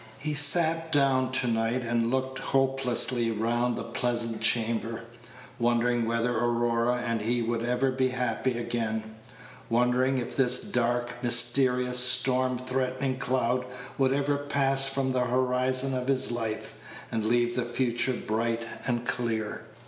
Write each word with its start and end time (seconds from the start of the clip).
He 0.17 0.33
sat 0.33 0.91
down 0.91 1.31
to 1.33 1.47
night, 1.47 1.83
and 1.83 2.09
looked 2.09 2.39
hopelessly 2.39 3.29
round 3.29 3.75
the 3.75 3.83
pleasant 3.83 4.41
chamber, 4.41 5.03
wondering 5.59 6.07
whether 6.07 6.35
Aurora 6.35 7.03
and 7.05 7.21
he 7.21 7.43
would 7.43 7.63
ever 7.63 7.91
be 7.91 8.07
happy 8.07 8.57
again 8.57 9.03
wondering 9.69 10.17
if 10.17 10.35
this 10.35 10.59
dark, 10.59 11.13
mysterious, 11.23 11.99
storm 11.99 12.57
threatening 12.57 13.19
cloud 13.19 13.63
would 13.99 14.11
ever 14.11 14.37
pass 14.37 14.87
from 14.87 15.11
the 15.11 15.25
horizon 15.25 15.93
of 15.93 16.07
his 16.07 16.31
life, 16.31 16.73
and 17.11 17.23
leave 17.23 17.55
the 17.55 17.61
future 17.63 18.13
bright 18.25 18.65
and 18.87 19.05
clear. 19.05 19.67